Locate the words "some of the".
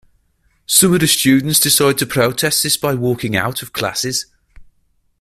0.65-1.05